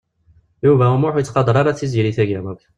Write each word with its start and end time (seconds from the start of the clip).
Yuba 0.65 0.85
U 0.93 0.97
Muḥ 0.97 1.13
ur 1.15 1.21
yettqadeṛ 1.21 1.55
ara 1.57 1.77
Tiziri 1.79 2.11
Tagawawt. 2.17 2.61